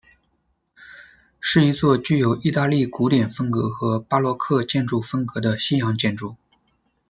[1.39, 6.35] 是一座具有意大利古典风格和巴洛克建筑风格的西洋建筑。